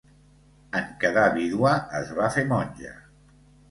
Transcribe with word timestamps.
En 0.79 0.87
quedar 1.05 1.27
vídua 1.37 1.77
es 2.03 2.13
va 2.23 2.35
fer 2.41 2.49
monja. 2.59 3.01